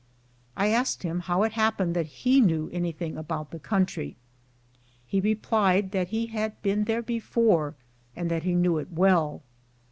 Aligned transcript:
I 0.57 0.69
asked 0.69 1.03
him 1.03 1.19
how 1.19 1.43
it 1.43 1.51
happened 1.51 1.95
that 1.95 2.07
he 2.07 2.41
knew 2.41 2.71
any 2.73 2.91
thing 2.91 3.17
about 3.17 3.51
the 3.51 3.59
country. 3.59 4.17
He 5.05 5.21
replied 5.21 5.91
that 5.91 6.07
he 6.07 6.25
had 6.25 6.59
been 6.63 6.85
there 6.85 7.03
before, 7.03 7.75
and 8.15 8.31
that 8.31 8.41
he 8.41 8.55
knew 8.55 8.79
it 8.79 8.89
well. 8.91 9.43